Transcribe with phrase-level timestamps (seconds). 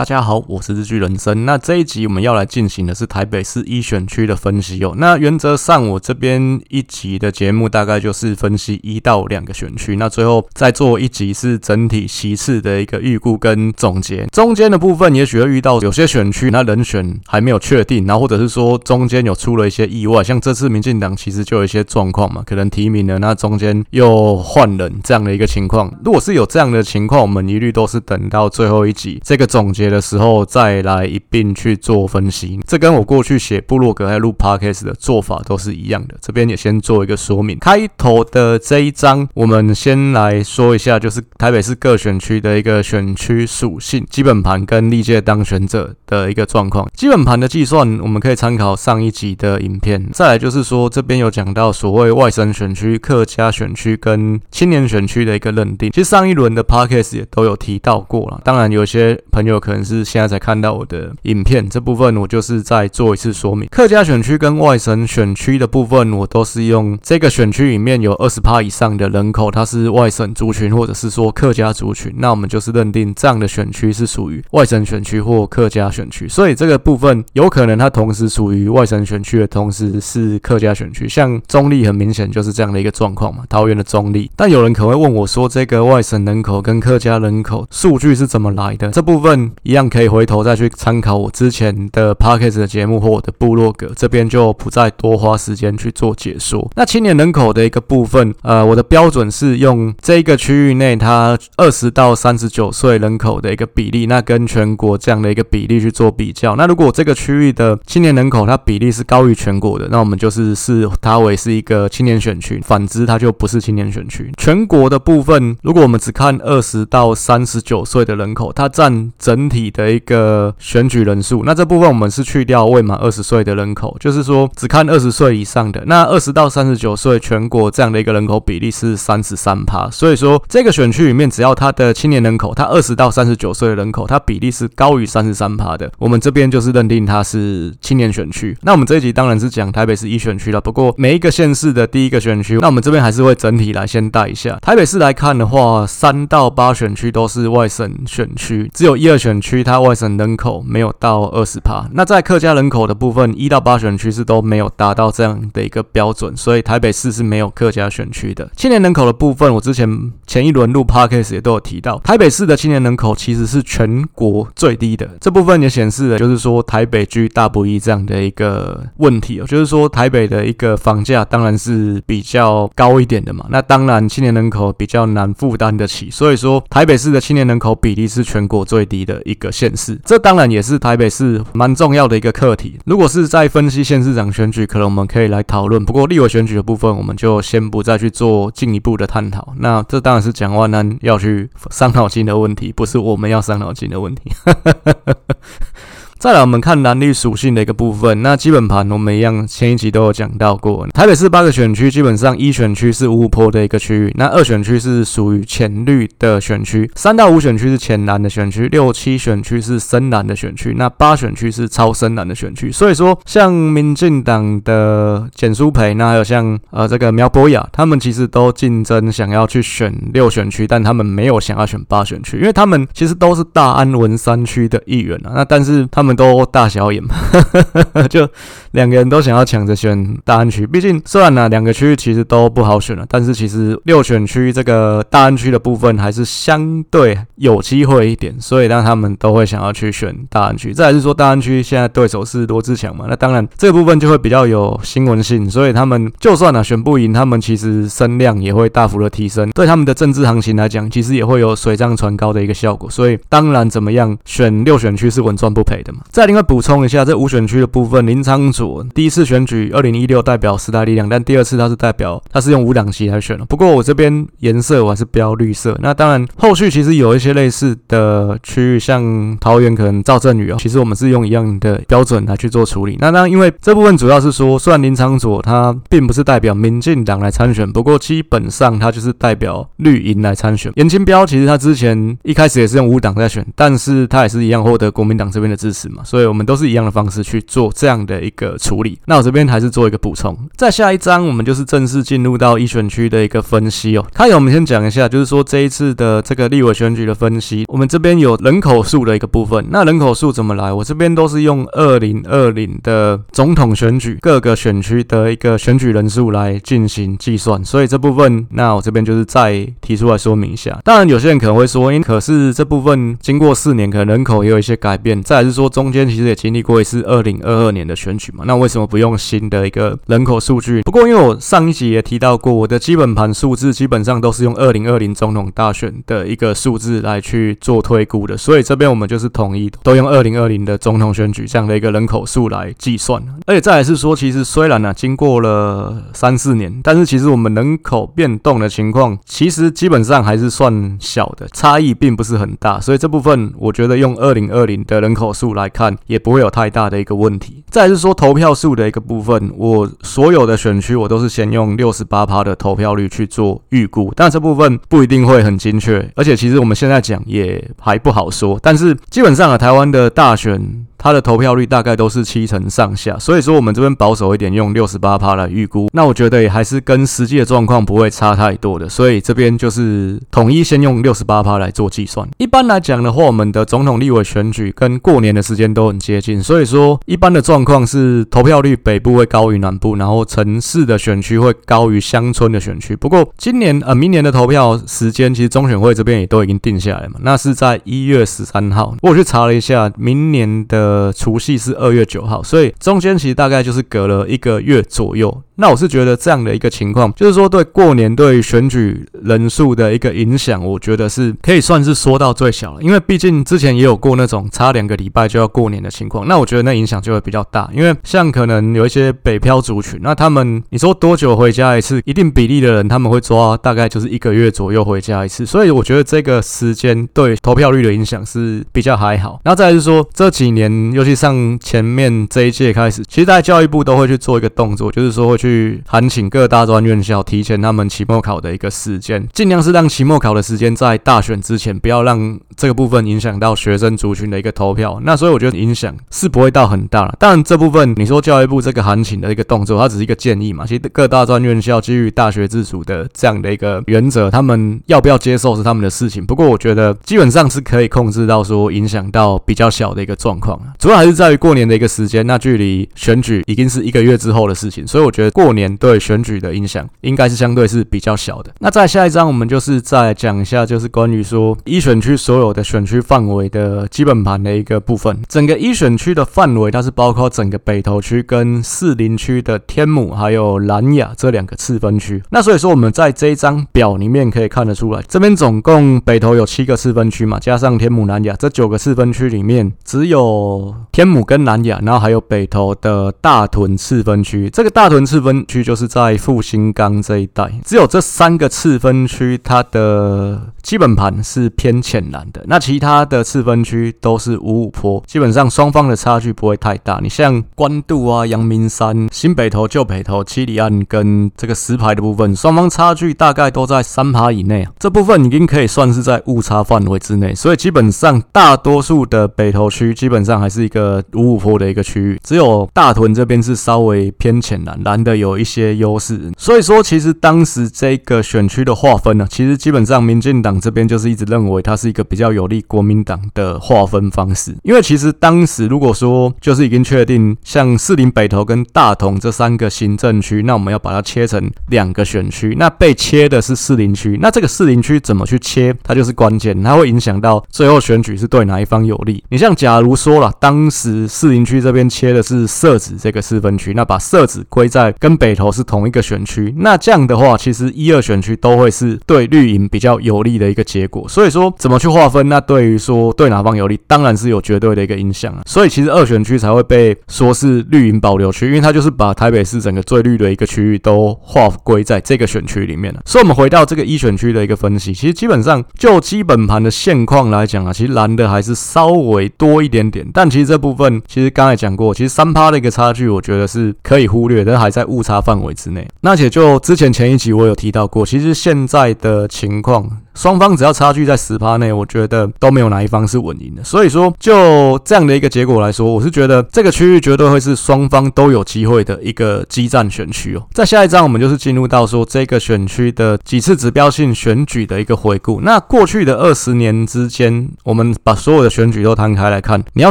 [0.00, 1.44] 大家好，我是日剧人生。
[1.44, 4.94] 那这一集我们要来进行的是台北市一选区的分析哦。
[4.96, 14.24] 那原则上我这边一集的节目大概就是分析一到两个选区，那最后再做一集是整体席次的一个预估跟总结。
[14.32, 25.92] 中间的部分也许会遇到有些选区那人选还没有确定，然后或者是说中间有出了一些意外，像这次民进党其实就有一些状况嘛，可能提名了那中间又换人这样的一个情况。
[26.02, 36.14] 如果是有这样的情况，我们一律都是等到最后一集这个总结的时候再来一并去做分析，这跟我过去写部落格还有录 podcast 的做法都是一样的。
[36.20, 37.58] 这边也先做一个说明。
[37.58, 46.88] 开头的这一章，我们先来说一下，就是台北市各选区的一个选区属性、基本盘跟历届当选者的一个状况。
[46.94, 50.08] 基本盘的计算，我们可以参考上一集的影片。
[50.12, 55.90] 再来就是说，这边有讲到所谓外省选区、客家选区跟青年选区的一个认定。
[55.90, 58.40] 其实上一轮的 podcast 也都有提到过了。
[58.44, 63.68] 当然，有些朋友可能是现在才看到我的影片，这部分我就是再做一次说明。
[63.70, 76.28] 客家选区跟外省选区的部分，我都是用这个选区里面有二十趴以上的人口，它是外省族群或者是说客家族群，那我们就是认定这样的选区是属于外省选区或客家选区。
[76.28, 84.30] 所以这个部分有可能它同时属于外省选区的同时是客家选区，像中立很明显就是这样的一个状况嘛，桃园的中立。
[84.36, 88.90] 但有人可能会问我说，这个外省人口跟客家人口数据是怎么来的？
[88.90, 96.70] 这部分一样可以回头再去参考我之前的 Podcast 的节目或我的部落格，这边就不再多花时间去做解说。
[96.76, 106.56] 那青年人口的一个部分，呃，我的标准是用这个区域内它二十到三十九岁人口的一个比例，那跟全国这样的一个比例去做比较。
[106.56, 114.32] 那如果这个区域的青年人口它比例是高于全国的，那我们就是视它为是一个青年选区；反之，它就不是青年选区。
[114.38, 125.82] 全国的部分，如果我们只看二十到三十九岁的人口，它占整体的一个选举人数，那这部分我们是去掉未满二十岁的人口，就是说只看二十岁以上的。
[125.86, 129.90] 那二十到三十九岁，全国这样的一个人口比例是三十三趴。
[129.90, 138.56] 所以说这个选区里面，只要他的青年人口，他二十到三十九岁的人口，它比例是高于三十三趴的，我们这边就是认定它是青年选区。
[138.62, 144.58] 那我们这一集当然是讲台北市一选区了，不过每一个县市的第一个选区，那我们这边还是会整体来先带一下。
[144.60, 151.88] 台北市来看的话，三到八选区都是外省选区，只有一二选区它外省人口没有到二十趴。
[151.92, 158.50] 那在客家人口的部分，一到八选区是都没有达到这样的一个标准，所以台北市是没有客家选区的。
[158.56, 165.08] 青年人口的部分，我之前前一轮录 Podcast 也都有提到，台北市的青年人口其实是全国最低的。
[165.20, 182.78] 这部分也显示了，就是说台北居大不易这样的一个问题哦，就是说台北的一个房价当然是比较高一点的嘛，那当然青年人口比较难负担得起，所以说台北市的青年人口比例是全国最低的一个县市，这当然也是台北市蛮重要的一个课题。
[182.84, 185.84] 如果是在分析县市长选举，可能我们可以来讨论。
[185.84, 189.54] 不过立委选举的部分，我们就先不再去做进一步的探讨。
[189.58, 194.32] 那这当然是蒋万安要去伤脑筋的问题，不是我们要伤脑筋的问题。
[196.20, 198.20] 再来，我们看蓝绿属性的一个部分。
[198.20, 200.86] 那基本盘我们一样，前一集都有讲到过。
[200.88, 212.70] 台北市八个选区，基本上一选区是五五坡的一个区域，那二选区是属于浅绿的选区，三到五选区是浅蓝的选区，六七选区是深蓝的选区，那八选区是超深蓝的选区。
[212.70, 225.32] 所以说，像民进党的简书培，那还有像呃这个苗博雅，他们其实都竞争想要去选六选区，但他们没有想要选八选区，因为他们其实都是大安文山区的议员啊。
[225.36, 226.09] 那但是他们。
[226.10, 227.14] 们都大小眼嘛，
[228.10, 228.28] 就
[228.72, 230.66] 两个人都想要抢着选大安区。
[230.66, 240.74] 毕竟虽然呢，两个区其实都不好选了，但是其实六选区这个大安区的部分还是相对有机会一点，所以让他们都会想要去选大安区。
[240.74, 252.90] 再来是说，大安区现在对手是罗志强嘛，那当然这个部分就会比较有新闻性，所以他们就算呢选不赢，他们其实声量也会大幅的提升，对他们的政治行情来讲，其实也会有水涨船高的一个效果。
[252.90, 255.99] 所以当然怎么样选六选区是稳赚不赔的嘛。
[256.10, 263.44] 再另外补充一下，这五选区的部分，林昶佐第一次选举二零一六代表时代力量，但第二次他是代表他是用无党籍来选的。
[263.44, 265.76] 不过我这边颜色我还是标绿色。
[265.80, 272.96] 那当然后续其实有一些类似的区域，像桃园可能赵振宇哦，其实我们是用一样的标准来去做处理。
[273.00, 280.72] 那当然因为这部分主要是说，虽然林昶佐他并不是代表民进党来参选，不过基本上他就是代表绿营来参选。
[280.76, 285.89] 颜清标其实他之前一开始也是用无党在选，但是他也是一样获得国民党这边的支持。
[285.90, 288.98] 嘛，所以我们都是一样的方式去做这样的一个处理。
[289.06, 294.06] 那我这边还是做一个补充，在下一章我们就是正式进入到一选区的一个分析哦。
[294.12, 299.66] 开始我们先讲一下，就是说这一次的这个立委选举的分析，我们这边有人口数的一个部分。
[299.70, 300.72] 那人口数怎么来？
[300.72, 310.78] 我这边都是用二零二零的总统选举各个选区的一个选举人数来进行计算，所以这部分，那我这边就是再提出来说明一下。
[310.84, 315.22] 当然，有些人可能会说，因可是这部分经过四年，可能人口也有一些改变。
[315.22, 320.82] 再来是说，中间其实也经历过一次二零二二年的选举嘛，那为什么不用新的一个人口数据？
[320.82, 333.22] 不过，因为我上一集也提到过，我的基本盘数字基本上都是用二零二零总统大选的一个数字来去做推估的，所以这边我们就是统一都用二零二零的总统选举这样的一个人口数来计算。
[333.46, 347.64] 而且再来是说，其实虽然呢、经过了三四年，但是其实我们人口变动的情况，其实基本上还是算小的，差异并不是很大，所以这部分我觉得用二零二零的人口数来看，也不会有太大的一个问题。
[347.70, 360.86] 再是说投票数的一个部分，我所有的选区我都是先用六十八趴的投票率去做预估，但这部分不一定会很精确，而且其实我们现在讲也还不好说，但是基本上啊，台湾的大选。
[361.02, 372.28] 它的投票率大概都是七成上下，所以说我们这边保守一点，用六十八趴来预估，那我觉得也还是跟实际的状况不会差太多的，所以这边就是统一先用六十八趴来做计算。
[372.36, 382.94] 一般来讲的话，我们的总统、立委选举跟过年的时间都很接近，所以说一般的状况是投票率北部会高于南部，然后城市的选区会高于乡村的选区。
[382.94, 388.94] 不过今年呃明年的投票时间，其实中选会这边也都已经定下来嘛，那是在一月十三号。
[389.00, 390.89] 我去查了一下，明年的。
[390.90, 395.42] 呃，除夕是二月九号，所以中间其实大概就是隔了一个月左右。
[395.54, 402.82] 那我是觉得这样的一个情况，就是说对过年对选举人数的一个影响，我觉得是可以算是缩到最小了。
[402.82, 407.70] 因为毕竟之前也有过那种差两个礼拜就要过年的情况，那我觉得那影响就会比较大。
[407.74, 412.00] 因为像可能有一些北漂族群，那他们你说多久回家一次？
[412.06, 419.38] 一定比例的人他们会抓大概就是一个月左右回家一次，所以我觉得这个时间对投票率的影响是比较还好。
[419.44, 425.82] 然后再来是说这几年，尤其上前面这一届开始，其实在教育部都会去做一个动作，就是说会去。
[425.86, 435.00] 函请各大专院校提前他们期末考的一个时间，尽量是让期末考的时间在大选之前，不要让这个部分影响到学生族群的一个投票。
[435.04, 437.14] 那所以我觉得影响是不会到很大了。
[437.18, 440.64] 当然这部分你说教育部这个函请的一个动作，它只是一个建议嘛。
[440.66, 446.24] 其实各大专院校基于大学自主的这样的一个原则，他们要不要接受是他们的事情。
[446.24, 450.60] 不过我觉得基本上是可以控制到说影响到比较小的一个状况。
[450.78, 455.30] 主要还是在于过年的一个时间，那距离选举已经是一个月之后的事情，所以我觉得。
[455.40, 458.52] 过年对选举的影响应该是相对是比较小的。
[458.58, 465.16] 那在下一章，我们就是再讲一下，就是关于说一选区所有的选区范围的基本盘的一个部分。
[465.28, 472.22] 整个一选区的范围，它是包括整个北投区跟士林区的天母还有兰雅这两个次分区。
[472.30, 480.59] 那所以说，我们在这一张表里面可以看得出来，这边总共北投有七个次分区嘛，加上天母、南雅这九个次分区里面，只有
[480.92, 484.48] 天母跟南雅，然后还有北投的大屯次分区。
[484.50, 492.42] 这个大屯次分区就是在复兴岗这一带，只有这三个次分区，它的基本盘是偏浅蓝的。
[492.46, 496.98] 那其他的次分区都是五五坡，基本上双方的差距不会太大。
[497.02, 504.72] 你像关渡啊、阳明山、新北投、旧北投、七里岸跟这个石牌的部分，双方差距大概都在三趴以内啊。
[504.78, 515.20] 这部分已经可以算是在误差范围之内，所以基本上大多数的北投区基本上还是一个五五坡的一个区域，只有大屯这边是稍微偏浅蓝，蓝的。
[515.20, 539.22] 有一些优势，所以说其实当时这个选区的划分呢，其实基本上民进党这边就是一直认为它是一个比较有利国民党的划分方式，因为其实当时如果说就是已经确定像士林北投跟大同这三个行政区，那我们要把它切成两个选区，那被切的是士林区，那这个士林区怎么去切，它就是关键，它会影响到最后选举是对哪一方有利。
[539.28, 551.08] 你像假如说了，当时士林区这边切的是社子这个四分区，那把社子归在跟北投是同一个选区，那这样的话，其实一二选区都会是对绿营比较有利的一个结果。
[551.08, 555.42] 所以说，怎么去划分，那对于说对哪方有利，当然是有绝对的一个影响啊。
[555.46, 563.00] 所以其实二选区才会被说是绿营保留区，因为它就是把台北市整个最绿的一个区域都划归在这个选区里面了。
[563.04, 570.06] 所以，我们回到这个一选区的一个分析，其实基本上就基本盘的现况来讲啊，其实蓝的还是稍微多一点点。
[570.12, 575.88] 但但其实这部分，其实刚才讲过，其实三趴的一个差距，我觉得是可以忽略，但还在误差范围之内。
[576.02, 579.90] 那且就之前前一集我有提到过，其实现在的情况。
[580.20, 583.64] 双方只要差距在十趴内，我觉得都没有哪一方是稳赢的。
[583.64, 590.46] 所以说，就这样的一个结果来说，我是觉得这个区域绝对会是双方都有机会的一个激战选区哦。
[590.52, 595.40] 在下一章，我们就是进入到说这个选区的几次指标性选举的一个回顾。
[595.40, 599.90] 那过去的二十年之间，我们把所有的选举都摊开来看，你要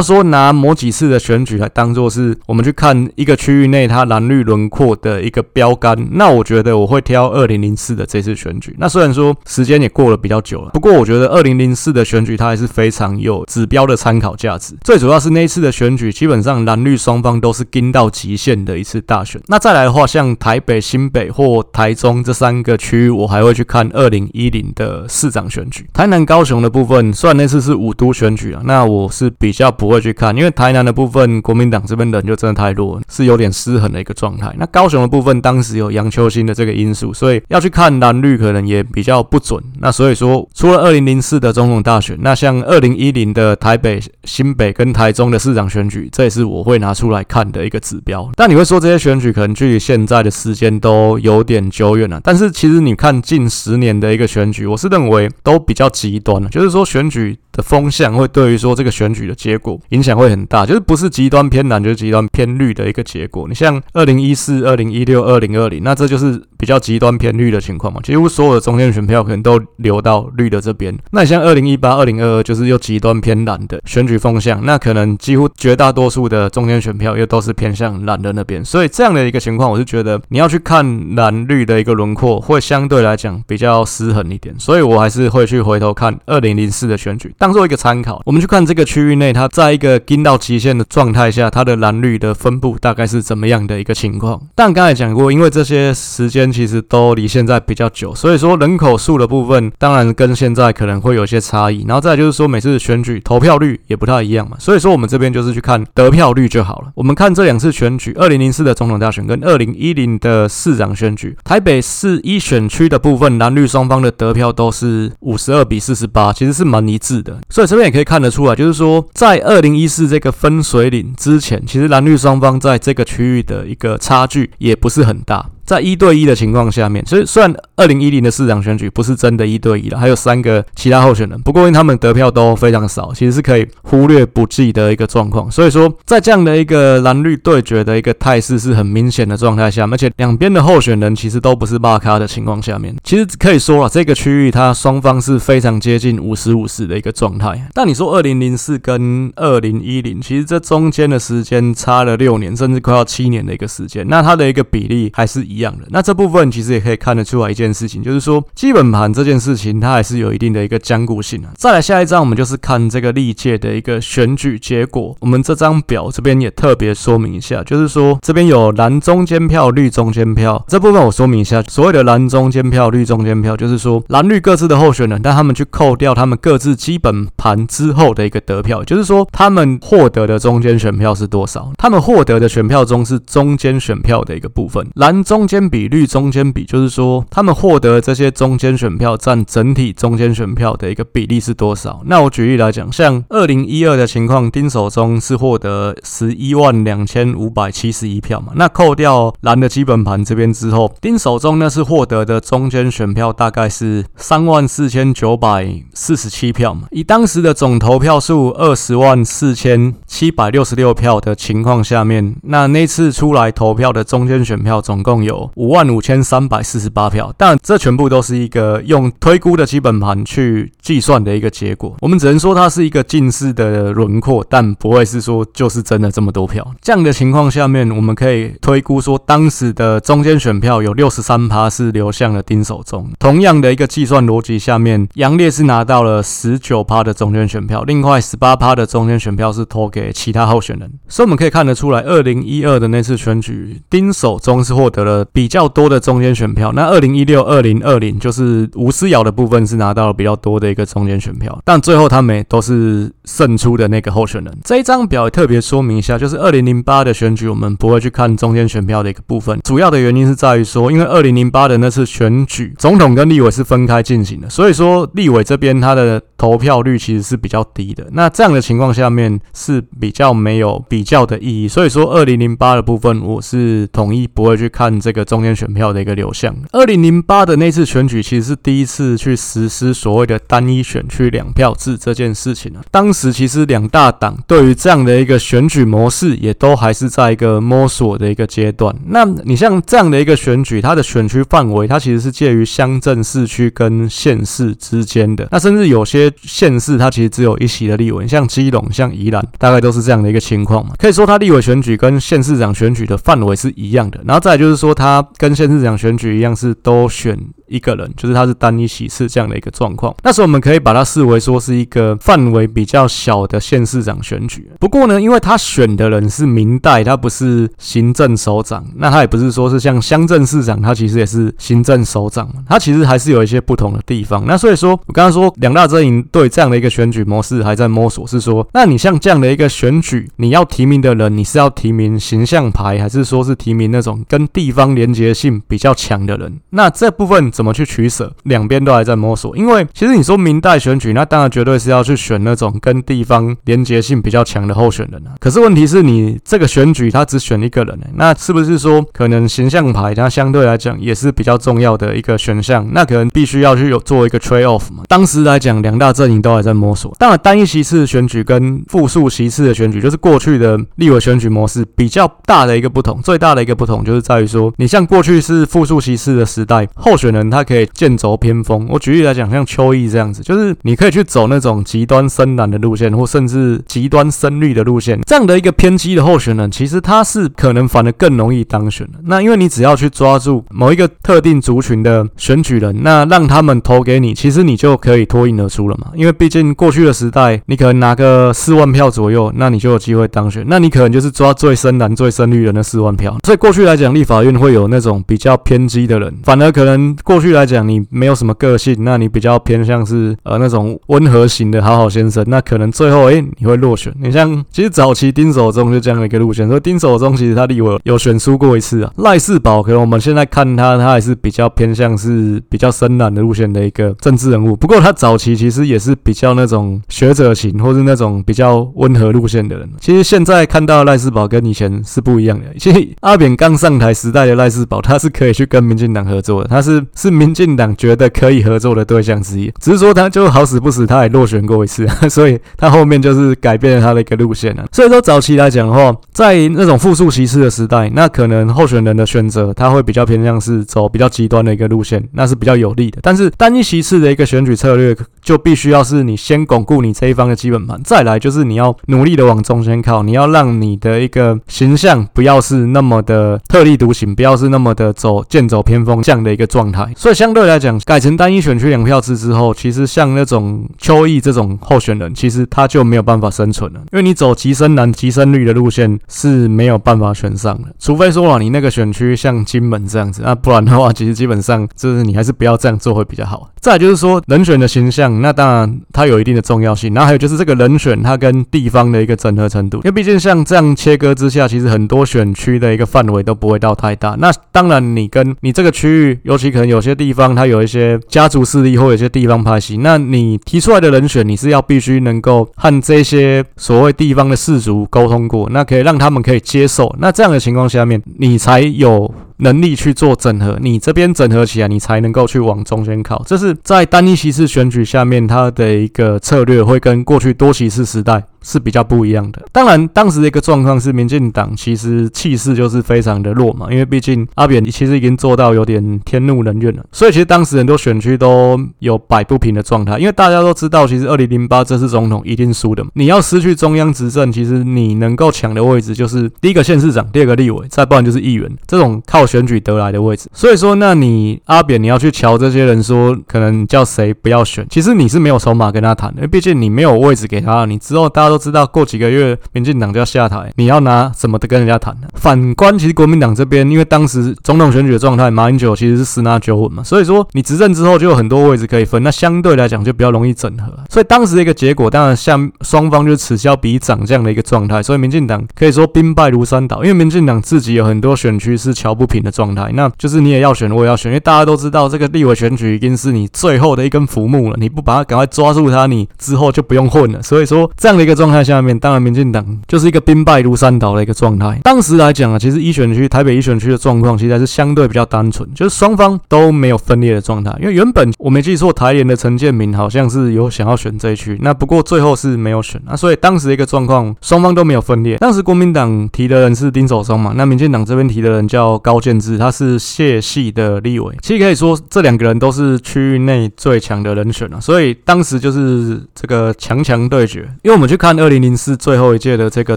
[0.00, 8.76] 说拿某几次的选举来当做是我们去看一个区域内它蓝绿轮廓的一个标杆，那我觉得我会挑二零零四的这次选举。
[8.78, 14.76] 那虽然说时间也过了比较久了，不过我觉得二零零四的选举它还是非常有指标的参考价值。
[14.84, 19.40] 最主要是那一次的选举，基本上蓝绿双方都是盯到极限的一次大选。
[19.46, 25.88] 那再来的话，像台北、新北或台中这三个区域，我还会去看二零一零的市长选举。
[25.92, 34.54] 台南、高雄的部分，虽然那次是五都选举啊，那我是比较不会去看，因为台南的部分国民党这边人就真的太弱，是有点失衡的一个状态。
[34.58, 39.62] 那高雄的部分，当时有杨秋兴的这个因素，所以要去看蓝绿可能也比较不准。
[39.80, 48.26] 那所以说，除了二零零四的总统大选，那像二零一零的台北、新北跟台中的市长选举，这也是我会拿出来看的一个指标。
[48.34, 57.38] 但你会说这些选举可能距离现在的时间都有点久远了，但是其实你看近十年的一个选举，我是认为都比较极端了， 就是说选举。
[57.52, 63.48] 的风向会对于说这个选举的结果影响会很大，就是不是极端偏蓝就是极端偏绿的一个结果。
[63.48, 68.00] 你像二零一四、二零一六、二零二零，那这就是比较极端偏绿的情况嘛。
[68.02, 70.94] 几乎所有的中间选票可能都流到绿的这边。
[71.10, 78.62] 那你像二零一八、二零二二，就是又极端偏蓝的选举风向，那可能几乎绝大多数的中间选票又都是偏向蓝的那边。
[78.62, 84.54] 所以这样的一个情况，我是觉得你要去看蓝绿的一个轮廓，会相对来讲比较失衡一点。
[84.58, 87.34] 所以我还是会去回头看二零零四的选举。
[87.38, 94.40] 当做一个参考，我们去看这个区域内，它在一个盯到极限的状态下，它的蓝绿的分布大概是怎么样的一个情况？
[94.54, 101.84] 但刚才讲过，因为这些时间其实都离现在比较久，所以说人口数的部分当然跟现在可能会有些差异。
[101.88, 106.92] 然后再就是说，每次选举投票率也不太一样嘛，所以说我们这边就是去看得票率就好了。
[106.94, 117.70] 我们看这两次选举，二零零四的总统大选跟二零一零的市长选举，台北市一选区的部分，蓝绿双方的得票都是五十二比四十八，其实是蛮一致的，所以。
[117.70, 125.46] 这边也可以看得出来，就是说，在二零一四这个分水岭之前，其实蓝绿双方在这个区域的一个差距也不是很大。
[125.70, 135.48] 在一对一的情况下面，所以虽然二零一零的市长选举不是真的一对一了，还有三个其他候选人，不过因为他们得票都非常少，其实是可以忽略不计的一个状况。
[135.48, 147.68] 所以说，在这样的一个蓝绿对决的一个态势是很明显的状态下，而且两边的候选人其实都不是大咖的情况下面，其实可以说啊，这个区域它双方是非常接近五十五十的一个状态。
[147.72, 155.86] 但你说二零零四跟二零一零，其实这中间的时间差了六年，甚至快要七年的一个时间，那它的一个比例还是一样的。
[155.88, 161.50] 那这部分其实也可以看得出来一件事情，就是说基本盘这件事情它还是有一定的一个僵固性啊。
[161.56, 165.16] 再来下一张，我们就是看这个历届的一个选举结果。
[165.20, 181.72] 我们这张表这边也特别说明一下，就是说这边有蓝中间票、绿中间票这部分，我说明一下，所谓的蓝中间票、绿中间票，就是说蓝绿各自的候选人，但他们去扣掉他们各自基本盘之后的一个得票，就是说他们获得的中间选票是多少？
[181.76, 185.49] 他们获得的选票中是中间选票的一个部分，蓝中。
[185.50, 192.02] 间比率中间比，就是说他们获得这些中间选票占整体中间选票的一个比例是多少？
[192.06, 198.52] 那我举例来讲，像二零一二的情况，丁守中是获得十一万两千五百七十一票嘛。
[198.54, 206.82] 那扣掉蓝的基本盘这边之后，丁守中呢是获得的中间选票大概是三万四千九百四十七票嘛。
[206.92, 215.29] 以当时的总投票数二十万四千七百六十六票的情况下面，那那次出来投票的中间选票总共有。
[215.30, 221.94] 有五万五千三百四十八票，但这全部都是一个用推估的基本盘去计算的一个结果。
[222.00, 226.66] 我们只能说它是一个近似的轮廓，但不会是说就是真的这么多票。
[226.82, 233.08] 这样的情况下面，我们可以推估说，当时的中间选票有六十三趴是流向了丁守中。
[233.20, 240.90] 同样的一个计算逻辑下面，杨烈是拿到了十九趴的中间选票，另外十八趴的中间选票是投给其他候选人。
[241.06, 245.19] 所以我们可以看得出来，二零一二的那次选举，丁守中是获得了。
[245.26, 254.58] 比较多的中间选票，那二零一六、二零二零就是吴思瑶的部分是拿到了比较多的一个中间选票，但最后他们都是胜出的那个候选人。
[254.64, 268.06] 这一张表也特别说明一下，就是二零零八的选举，我们不会去看中间选票的一个部分，主要的原因是在于说，因为二零零八的那次选举，总统跟立委是分开进行的，所以说立委这边他的投票率其实是比较低的。
[268.12, 275.09] 那这样的情况下面是比较没有比较的意义，所以说二零零八的部分我是统一不会去看这。
[275.10, 276.54] 这个中间选票的一个流向。
[276.70, 282.80] 二零零八的那次选举其实是第一次去实施所谓的单一选区两票制这件事情啊。
[282.92, 288.94] 当时其实两大党对于这样的一个选举模式也都还是在一个摸索的一个阶段。
[289.06, 295.48] 那你像这样的一个选举，它的选区范围它其实是介于乡镇、市区跟县市之间的。
[295.50, 300.94] 那甚至有些县市它其实只有一席的立委，像基隆、像宜兰，大概都是这样的一个情况嘛。
[300.96, 304.20] 可以说它立委选举跟县市长选举的范围是一样的。
[304.24, 307.34] 然后再就是说，它跟县市长选举一样，是都选
[307.70, 310.14] 一个人，就是他是单一席次这样的一个状况。
[310.22, 314.70] 那时候我们可以把它视为说是一个范围比较小的县市长选举。
[314.78, 324.44] 不过呢，因为他选的人是民代，他不是行政首长，那他也不是说是像乡镇市长，他其实也是行政首长，他其实还是有一些不同的地方。
[324.46, 336.58] 那所以说我刚刚说两大阵营对这样的一个选举模式还在摸索，是说，那你像这样的一个选举，你要提名的人，你是要提名形象牌，还是说是提名那种跟地方连结性比较强的人？
[336.70, 338.32] 那这部分怎么去取舍？
[338.44, 339.54] 两边都还在摸索。
[339.54, 345.36] 因为其实你说明代选举，那当然绝对是要去选那种跟地方连结性比较强的候选人啊。
[345.38, 352.88] 可是问题是你这个选举他只选一个人，欸，那是不是说可能形象牌它相对来讲也是比较重要的一个选项？
[352.92, 355.02] 那可能必须要去有做一个 trade off 嘛。
[355.06, 357.14] 当时来讲，两大阵营都还在摸索。
[357.18, 363.20] 当然，单一席次选举跟复数席次的选举，就是过去的立委选举模式比较大的一个不同。
[363.20, 368.86] 最大的一个不同就是在于说，你像过去是复数席次的时代，候选人他可以剑走偏锋。
[368.88, 375.20] 我举例来讲，像邱毅这样子，就是你可以去走那种极端深蓝的路线，或甚至极端深绿的路线。
[375.26, 379.18] 这样的一个偏激的候选人，其实他是可能反而更容易当选的。
[379.24, 386.08] 那因为你只要去抓住某一个特定族群的选举人，那让他们投给你，其实你就可以脱颖而出了嘛。
[386.14, 390.64] 因为毕竟过去的时代，你可能拿个四万票左右，那你就有机会当选。
[390.66, 393.36] 那你可能就是抓最深蓝、最深绿的那四万票。
[393.44, 404.12] 所以过去来讲，立法院会有那种比较偏激的人，反而可能过去来讲，你没有什么个性，那你比较偏向是呃那种温和型的好好先生，那可能最后诶、你会落选。
[404.20, 409.12] 你像其实早期丁守中就这样的一个路线，所以丁守中其实他立委有选输过一次啊。
[409.16, 414.76] 赖世宝可能我们现在看他，他还是比较偏向是比较深蓝的路线的一个政治人物。
[414.76, 419.88] 不过他早期其实也是比较那种学者型，或是那种比较温和路线的人。
[420.00, 422.66] 其实现在看到赖世宝跟以前是不一样的。
[422.78, 429.70] 其实阿扁刚上台时代的赖世宝，他是可以去跟民进党合作的，他是是民进党觉得可以合作的对象之一。
[429.78, 434.86] 只是说他就好死不死，他还落选过一次， 所以他后面就是改变了他的一个路线了。
[434.92, 443.18] 所以说早期来讲的话，在那种复数席次的时代，那可能候选人的选择他会比较偏向是走比较极端的一个路线，那是比较有利的。
[443.22, 457.06] 但是单一席次的一个选举策略，就必须要是你先巩固你这一方的基本盘，再来就是你要努力的往中间靠，你要让你的一个形象不要是那么的特立独行，不要是那么的走剑走偏锋这样的一个状态。
[457.16, 473.70] 所以相对来讲，改成单一选区两票制之后，其实像那种邱毅这种候选人，其实他就没有办法生存了，因为你走极深蓝、极深绿的路线是没有办法选上的，除非说啊，你那个选区像金门这样子，那不然的话，其实基本上就是你还是不要这样做会比较好。
[473.80, 477.14] 再就是说人选的形象，那当然它有一定的重要性。
[477.14, 484.36] 然后还有就是这个人选它跟地方的一个整合程度，因为毕竟像这样切割之下，其实很多选区的一个范围都不会到太大。
[484.38, 497.14] 那当然你跟你这个区域，尤其可能有些地方它有一些家族势力或有些地方派系，那你提出来的人选，你是要必须能够和这些所谓地方的士族沟通过，那可以让他们可以接受。
[497.18, 499.32] 那这样的情况下面，你才有。
[499.60, 503.42] 能力去做整合，你这边整合起来，你才能够去往中间靠。
[503.46, 508.44] 这是在单一席次选举下面，它的一个策略会跟过去多席次时代。
[508.62, 509.62] 是比较不一样的。
[509.72, 520.18] 当然，当时的一个状况是，民进党其实气势就是非常的弱嘛，因为毕竟阿扁其实已经做到有点天怒人怨了，所以其实当时很多选区都有摆不平的状态。
[520.18, 523.10] 因为大家都知道，其实二零零八这次总统一定输的嘛。
[523.14, 530.50] 你要失去中央执政，其实你能够抢的位置就是第一个县市长，第二个立委，再不然就是议员这种靠选举得来的位置。
[530.52, 538.49] 所以说，那你阿扁你要去瞧这些人说，可能叫谁不要选，其实你是没有筹码跟他谈的，因为毕竟你没有位置给他，你之后大家。
[538.50, 542.26] 都知道过几个月民进党就要下台，你要拿什么的跟人家谈呢？
[542.34, 550.92] 反观其实国民党这边，因为当时总统选举的状态，马英九其实是十拿九稳嘛，所以说你执政之后就有很多位置可以分，那相对来讲就比较容易整合。
[551.08, 555.00] 所以当时的一个结果，当然像双方就是此消彼长这样的一个状态。
[555.00, 559.92] 所以民进党可以说兵败如山倒，因为民进党自己有很多选区是瞧不平的状态。
[559.94, 567.40] 那就是你也要选，我也要选，因为大家都知道这个立委选举已经是你最后的一根浮木了，你不把它赶快抓住它，你之后就不用混了。
[567.42, 568.39] 所以说这样的一个。
[568.40, 571.78] 状态下面，当然民进党就是一个兵败如山倒的一个状态。
[571.84, 577.70] 当时来讲啊，其实一选区台北一选区的状况其实还是相对比较单纯，就是双方都没有分裂的状态。
[577.78, 583.14] 因为原本我没记错，台联的陈建民好像是有想要选这一区，那不过最后是没有选啊。
[583.14, 585.36] 所以当时的一个状况，双方都没有分裂。
[585.36, 591.36] 当时国民党提的人是丁守中嘛，那民进党这边提的人叫高建志，他是谢系的立委。
[591.42, 594.80] 其实可以说这两个人都是区域内最强的人选啊。
[594.80, 597.60] 所以当时就是这个强强对决。
[597.82, 599.96] 因为我们去看看二零零四最后一届的这个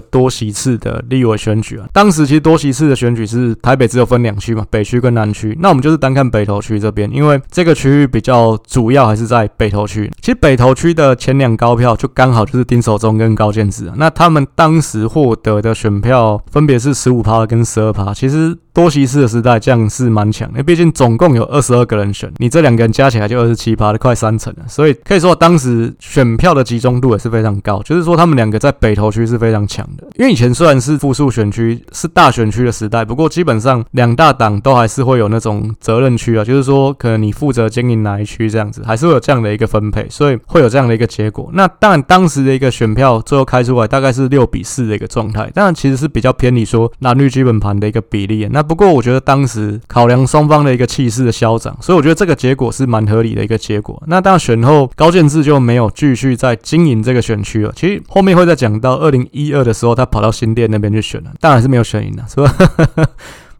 [0.00, 5.56] 多席次的立委选举啊，当时其实多席次的选举是台北只有分两区嘛，北区跟南区。
[5.60, 10.10] 那我们就是单看北投区这边，因为这个区域比较主要还是在北投区。
[10.20, 18.58] 其实北投区的前两高票就刚好就是丁守中跟高建志啊，那他们当时获得的选票分别是十五趴跟十二趴，其实。
[18.74, 30.06] 多席次的时代，这样是蛮强的，毕竟总共有二十二个人选，你这两个人加起来就二十七趴，快三成了，所以可以说当时选票的集中度也是非常高，就是说他他们两个在北投区是非常强的。
[30.16, 41.50] 因为以前虽然是复数选区，是大选区的时代，不过基本上两大党都还是会有那种责任区啊，就是说可能你负责经营哪一区这样子，还是会有这样的一个分配，所以会有这样的一个结果。
[41.52, 48.48] 那当然当时的一个选票最后开出来大概是六比四的一个状态，当然其实是比较偏离说蓝绿基本盘的一个比例。
[48.50, 54.02] 那不过我觉得当时考量双方的一个气势的消长，所以我觉得这个结果是蛮合理的一个结果。
[54.06, 57.72] 那当然选后高建志就没有继续在经营这个选区了。
[57.74, 62.48] 其实后面会再讲到二零一二的时候，他跑到新店那边去选了，当然是没有选赢了，是吧？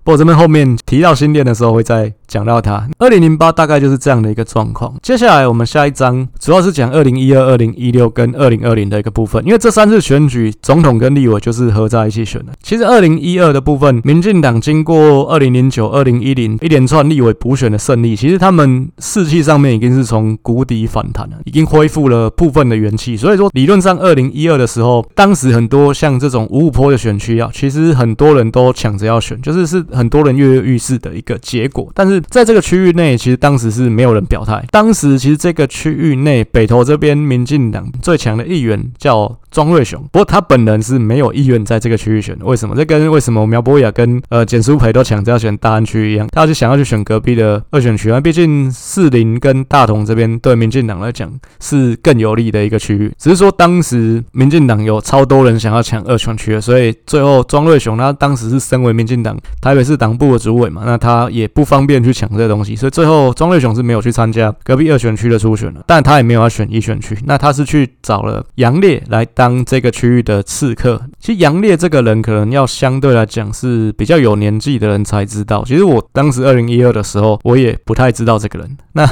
[0.05, 2.87] 不过这边后面提到新店的时候会再讲到它。
[2.99, 4.95] 二零零八大概就是这样的一个状况。
[5.03, 12.53] 接下来我们下一章主要是讲二零一二、二零一六跟二零二零的一个部分，因为这三次选举总统跟立委就是合在一起选的。
[12.63, 23.17] 其实二零一二的部分，民进党经过二零零九、二零一零一连串立委补选的胜利，其实他们士气上面已经是从谷底反弹了，已经恢复了部分的元气。
[23.17, 29.83] 所以说理论上二零一二的时候，当时很多像这种五五坡的选区啊，其实很多人都抢着要选，就是是。
[29.95, 34.65] 很多人跃跃欲试的一个结果，但是在这个区域内，其实当时是没有人表态。
[34.71, 42.45] 当时其实这个区域内，北投这边民进党最强的议员叫庄瑞雄，不过他本人是没有意愿在这个区域选的。
[42.45, 42.75] 为什么？
[42.75, 48.21] 这跟为什么苗博雅跟呃简书培都抢着要选大安区一样，他是想要去选隔壁的二选区啊。
[48.21, 53.13] 毕竟士林跟大同这边对民进党来讲是更有利的一个区域。
[53.17, 65.85] 只是说当时民进党有超多人想要抢二选区的，所以最后庄瑞雄他当时是身为民进党台北市党部的主委嘛，那他也不方便去抢这个东西，所以最后庄瑞雄是没有去参加隔壁二选区的初选了。
[65.87, 69.44] 但他也没有要选一选区，那他是去找了杨烈来当。
[69.45, 75.63] 当这个区域的刺客，其实杨烈这个人可能要相对来讲是比较有年纪的人才知道。
[75.67, 78.79] 其实我当时二零一二的时候，我也不太知道这个人。
[78.93, 79.07] 那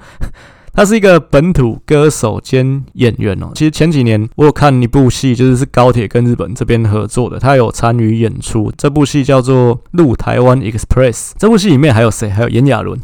[0.72, 3.50] 他是一个本土歌手兼演员哦。
[3.54, 8.72] 其实前几年我有看一部戏，就是是高铁跟日本这边合作的，他有参与演出。
[8.78, 11.12] 这部戏叫做《陆台湾 Express》。
[11.36, 12.30] 这部戏里面还有谁？
[12.30, 12.98] 还有炎亚纶。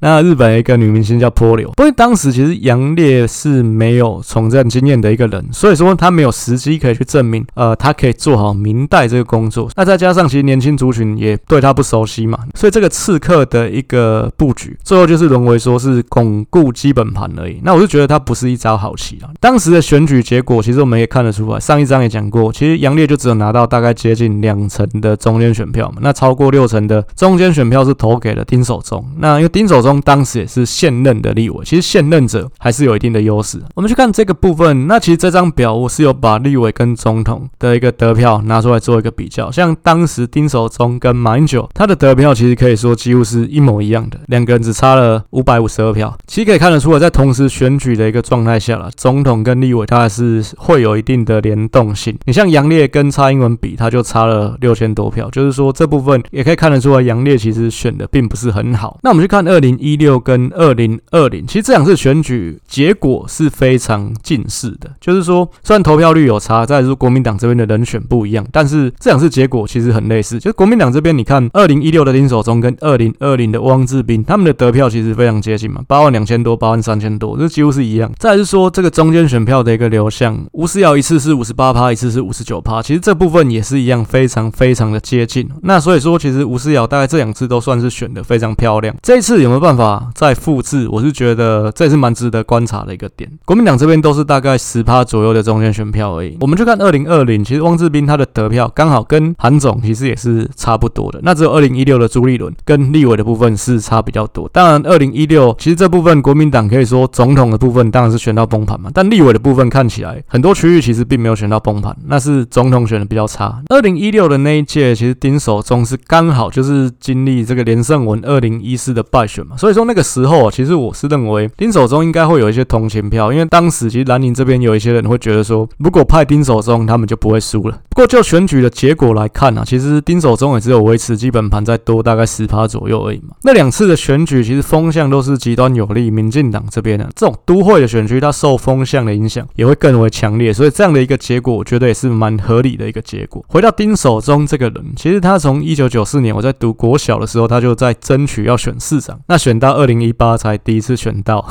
[0.00, 9.68] 那日本一个女明星叫波流，不过当时其实杨烈是没有从政经验的一个人，所以说他没有时机可以去证明，呃，他可以做好明代这个工作。
[9.74, 17.60] 那再加上其实年轻族群也对他不熟悉嘛，所以这个刺客的一个布局，最后就是沦为说是巩固基本盘而已。
[17.64, 19.28] 那我就觉得他不是一招好棋啊。
[19.40, 29.04] 当时的选举结果，其实我们也看得出来，上一章也讲过，其实杨烈就只有拿到大概接近两成的中间选票嘛，那超过六成的中间选票是投给了丁守中。
[29.18, 29.87] 那因为丁守中。
[29.88, 33.58] 中当时也是现任的立委，其实现任者还是有一定的优势。
[33.74, 39.50] 我们去看这个部分，那其实这张表我是有把立委跟总统的一个得票拿出来做一个比较。
[39.50, 46.14] 像当时丁守中跟马英九，他的得票其实可以说几乎是一模一样的，两个人只差了五百五十二票。
[46.26, 52.14] 其实可以看得出来，在同时选举的一个状态下了，总统跟立委他还是会有一定的联动性。
[52.26, 58.98] 你像杨烈跟蔡英文比，他就差了六千多票，就是说这部分也可以看得出来，杨烈其实选的并不是很好。
[59.02, 59.77] 那我们去看二零。
[59.80, 70.38] 一六跟二零二零，其实这两次选举结果是非常近似的，就是说虽然投票率有差，再是国民党这边的人选不一样，但是这两次结果其实很类似。
[70.38, 78.10] 就是国民党这边，你看二零一六的丁守中跟二零二零的汪志斌，他们的得票其实非常接近嘛，八万两千多，八万三千多，这几乎是一样。
[78.18, 85.48] 再是说这个中间选票的一个流向，吴思瑶一次是五十八趴，一次是五十九趴，其实这部分也是一样，非常非常的接近。
[85.62, 88.94] 那所以说，其实吴思瑶大概这两次都算是选的非常漂亮。
[89.02, 93.30] 这一次有没有办办法再复制，我是觉得这也是蛮值得观察的一个点。
[93.44, 96.38] 国民党这边都是大概十趴左右的中间选票而已。
[96.40, 101.20] 我们就看二零二零，其实汪志斌他的得票刚好跟韩总其实也是差不多的。
[101.22, 104.48] 那只有二零一六的朱立伦跟立委的部分是差比较多。
[104.54, 113.62] 当然，二零一六其实这部分国民党可以说总统的部分当然是选到崩盘嘛，但立委的部分看起来很多区域其实并没有选到崩盘，那是总统选的比较差。
[113.68, 127.78] 二零一六的那一届，其实丁守中是刚好就是经历这个连胜文二零一四的败选嘛，所以说那个时候啊，其实我是认为丁守中应该会有一些同情票，因为当时其实蓝营这边有一些人会觉得说，如果派丁守中，他们就不会输了。
[127.90, 133.34] 不过就选举的结果来看啊，其实丁守中也只有维持基本盘再多大概十趴左右而已嘛。
[133.42, 143.44] 那两次的选举其实风向都是极端有利民进党这边的，这种都会的选区，它受风向的影响也会更为强烈，所以这样的一个结果，我觉得也是蛮合理的一个结果。
[143.48, 151.42] 回到丁守中这个人，其实他从一九九四年我在读国小的时候，他就在争取要选市长，那选选到二零一八才第一次选到。